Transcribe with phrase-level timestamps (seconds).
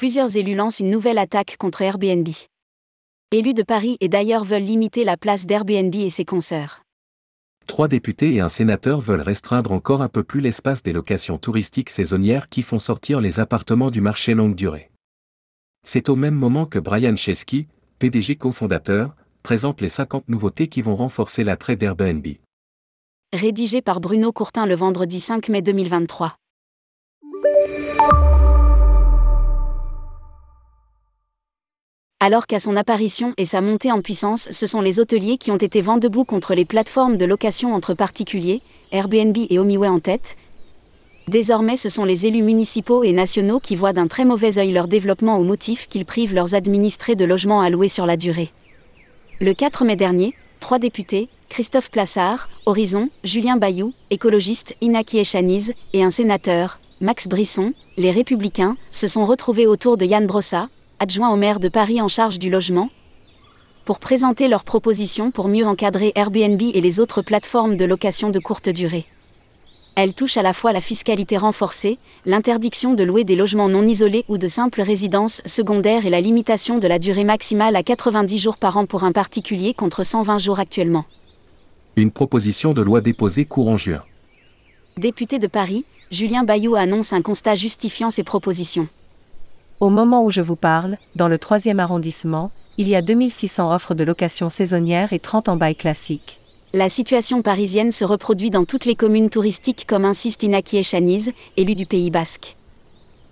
[0.00, 2.26] plusieurs élus lancent une nouvelle attaque contre Airbnb.
[3.32, 6.80] Élus de Paris et d'ailleurs veulent limiter la place d'Airbnb et ses consoeurs.
[7.66, 11.90] Trois députés et un sénateur veulent restreindre encore un peu plus l'espace des locations touristiques
[11.90, 14.90] saisonnières qui font sortir les appartements du marché longue durée.
[15.86, 20.96] C'est au même moment que Brian Chesky, PDG cofondateur, présente les 50 nouveautés qui vont
[20.96, 22.26] renforcer l'attrait d'Airbnb.
[23.34, 26.36] Rédigé par Bruno Courtin le vendredi 5 mai 2023.
[32.22, 35.56] Alors qu'à son apparition et sa montée en puissance, ce sont les hôteliers qui ont
[35.56, 38.60] été vent debout contre les plateformes de location entre particuliers,
[38.92, 40.36] Airbnb et Homiway en tête.
[41.28, 44.86] Désormais, ce sont les élus municipaux et nationaux qui voient d'un très mauvais œil leur
[44.86, 48.50] développement au motif qu'ils privent leurs administrés de logements louer sur la durée.
[49.40, 56.02] Le 4 mai dernier, trois députés, Christophe Plassard, Horizon, Julien Bayou, écologiste Inaki Echaniz, et
[56.02, 60.68] un sénateur, Max Brisson, les Républicains, se sont retrouvés autour de Yann Brossa,
[61.00, 62.90] adjoint au maire de Paris en charge du logement,
[63.86, 68.38] pour présenter leurs propositions pour mieux encadrer Airbnb et les autres plateformes de location de
[68.38, 69.06] courte durée.
[69.96, 74.26] Elles touchent à la fois la fiscalité renforcée, l'interdiction de louer des logements non isolés
[74.28, 78.58] ou de simples résidences secondaires et la limitation de la durée maximale à 90 jours
[78.58, 81.06] par an pour un particulier contre 120 jours actuellement.
[81.96, 84.02] Une proposition de loi déposée courant juin.
[84.98, 88.86] Député de Paris, Julien Bayou annonce un constat justifiant ses propositions.
[89.80, 93.94] Au moment où je vous parle, dans le 3e arrondissement, il y a 2600 offres
[93.94, 96.38] de location saisonnière et 30 en bail classique.
[96.74, 101.74] La situation parisienne se reproduit dans toutes les communes touristiques comme insiste Inaki Echaniz, élu
[101.74, 102.56] du Pays Basque.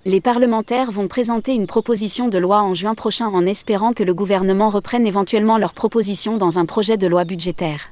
[0.06, 4.14] Les parlementaires vont présenter une proposition de loi en juin prochain en espérant que le
[4.14, 7.90] gouvernement reprenne éventuellement leurs propositions dans un projet de loi budgétaire.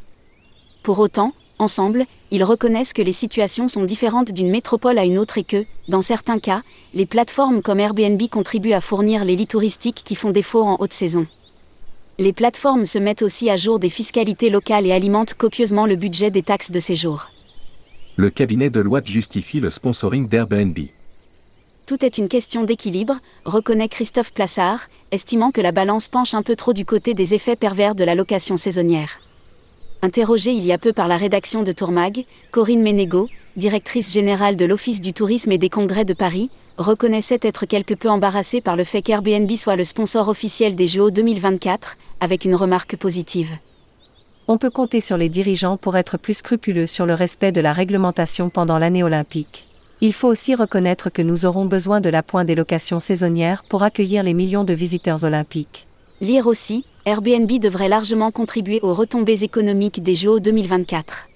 [0.82, 5.38] Pour autant, Ensemble, ils reconnaissent que les situations sont différentes d'une métropole à une autre
[5.38, 6.62] et que, dans certains cas,
[6.92, 10.92] les plateformes comme Airbnb contribuent à fournir les lits touristiques qui font défaut en haute
[10.92, 11.26] saison.
[12.18, 16.30] Les plateformes se mettent aussi à jour des fiscalités locales et alimentent copieusement le budget
[16.30, 17.30] des taxes de séjour.
[18.16, 20.78] Le cabinet de loi justifie le sponsoring d'Airbnb.
[21.86, 26.56] Tout est une question d'équilibre, reconnaît Christophe Plassard, estimant que la balance penche un peu
[26.56, 29.20] trop du côté des effets pervers de la location saisonnière.
[30.06, 34.64] Interrogée il y a peu par la rédaction de Tourmag, Corinne Ménégo, directrice générale de
[34.64, 38.84] l'Office du tourisme et des congrès de Paris, reconnaissait être quelque peu embarrassée par le
[38.84, 43.50] fait qu'Airbnb soit le sponsor officiel des Jeux 2024, avec une remarque positive.
[44.46, 47.72] On peut compter sur les dirigeants pour être plus scrupuleux sur le respect de la
[47.72, 49.66] réglementation pendant l'année olympique.
[50.00, 54.22] Il faut aussi reconnaître que nous aurons besoin de l'appoint des locations saisonnières pour accueillir
[54.22, 55.88] les millions de visiteurs olympiques.
[56.20, 61.28] Lire aussi, Airbnb devrait largement contribuer aux retombées économiques des Jeux 2024.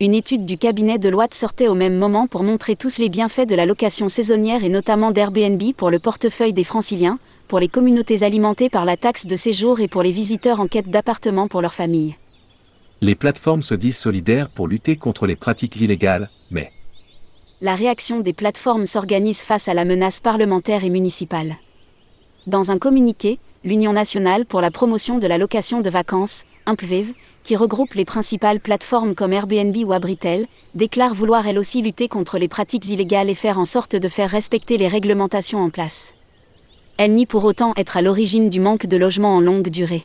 [0.00, 3.46] Une étude du cabinet de Loite sortait au même moment pour montrer tous les bienfaits
[3.46, 8.22] de la location saisonnière et notamment d'Airbnb pour le portefeuille des franciliens, pour les communautés
[8.22, 11.74] alimentées par la taxe de séjour et pour les visiteurs en quête d'appartements pour leur
[11.74, 12.14] famille.
[13.02, 16.72] Les plateformes se disent solidaires pour lutter contre les pratiques illégales, mais...
[17.60, 21.56] La réaction des plateformes s'organise face à la menace parlementaire et municipale.
[22.46, 27.56] Dans un communiqué, l'Union nationale pour la promotion de la location de vacances, IMPVIV, qui
[27.56, 30.46] regroupe les principales plateformes comme Airbnb ou Abritel,
[30.76, 34.30] déclare vouloir elle aussi lutter contre les pratiques illégales et faire en sorte de faire
[34.30, 36.14] respecter les réglementations en place.
[36.96, 40.04] Elle nie pour autant être à l'origine du manque de logements en longue durée.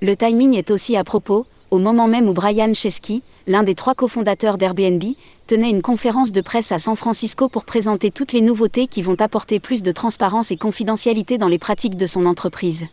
[0.00, 3.94] Le timing est aussi à propos, au moment même où Brian Chesky, l'un des trois
[3.94, 5.02] cofondateurs d'Airbnb,
[5.46, 9.18] tenait une conférence de presse à San Francisco pour présenter toutes les nouveautés qui vont
[9.18, 12.84] apporter plus de transparence et confidentialité dans les pratiques de son entreprise.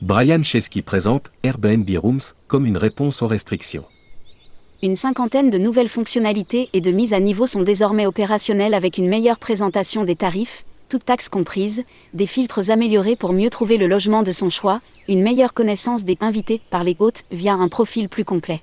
[0.00, 3.84] Brian Chesky présente Airbnb Rooms comme une réponse aux restrictions.
[4.80, 9.08] Une cinquantaine de nouvelles fonctionnalités et de mise à niveau sont désormais opérationnelles avec une
[9.08, 11.84] meilleure présentation des tarifs, toutes taxes comprises,
[12.14, 16.16] des filtres améliorés pour mieux trouver le logement de son choix, une meilleure connaissance des
[16.20, 18.62] invités par les hôtes via un profil plus complet.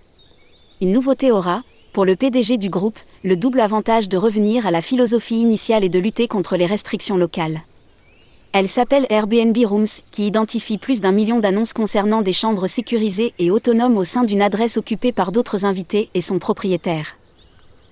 [0.82, 1.64] Une nouveauté aura,
[1.94, 5.90] pour le PDG du groupe, le double avantage de revenir à la philosophie initiale et
[5.90, 7.62] de lutter contre les restrictions locales.
[8.52, 13.52] Elle s'appelle Airbnb Rooms, qui identifie plus d'un million d'annonces concernant des chambres sécurisées et
[13.52, 17.18] autonomes au sein d'une adresse occupée par d'autres invités et son propriétaire.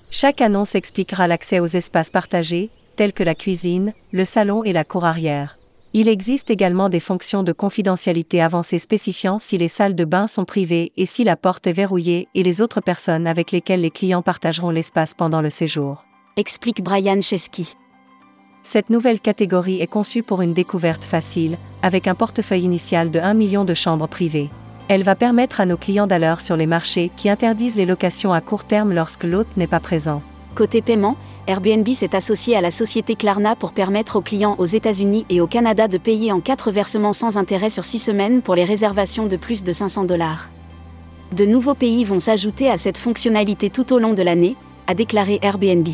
[0.09, 4.83] Chaque annonce expliquera l'accès aux espaces partagés, tels que la cuisine, le salon et la
[4.83, 5.57] cour arrière.
[5.95, 10.43] Il existe également des fonctions de confidentialité avancées spécifiant si les salles de bain sont
[10.43, 14.23] privées et si la porte est verrouillée et les autres personnes avec lesquelles les clients
[14.23, 16.03] partageront l'espace pendant le séjour.
[16.35, 17.75] Explique Brian Chesky.
[18.63, 23.35] Cette nouvelle catégorie est conçue pour une découverte facile, avec un portefeuille initial de 1
[23.35, 24.49] million de chambres privées.
[24.87, 28.41] Elle va permettre à nos clients d'aller sur les marchés qui interdisent les locations à
[28.41, 30.23] court terme lorsque l'hôte n'est pas présent.
[30.55, 31.17] Côté paiement,
[31.47, 35.47] Airbnb s'est associé à la société Klarna pour permettre aux clients aux États-Unis et au
[35.47, 39.35] Canada de payer en quatre versements sans intérêt sur six semaines pour les réservations de
[39.35, 40.49] plus de 500 dollars.
[41.31, 44.55] De nouveaux pays vont s'ajouter à cette fonctionnalité tout au long de l'année,
[44.85, 45.87] a déclaré Airbnb.